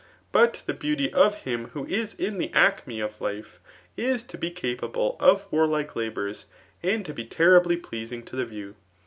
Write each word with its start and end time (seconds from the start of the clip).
But 0.31 0.63
the 0.65 0.73
beauty 0.73 1.13
of 1.13 1.43
hini 1.45 1.69
^iio 1.69 1.87
is 1.87 2.15
in 2.15 2.39
the 2.39 2.51
acme 2.55 2.99
of 2.99 3.19
life^ 3.19 3.59
is 3.95 4.23
to 4.23 4.37
be 4.39 4.49
capable 4.49 5.15
of 5.19 5.47
wadfte 5.51 5.91
laboiitB, 5.91 6.45
and 6.81 7.05
to 7.05 7.13
be 7.13 7.23
terribly 7.25 7.77
pleasing 7.77 8.23
to 8.25 8.35
the 8.35 8.47
view. 8.47 8.73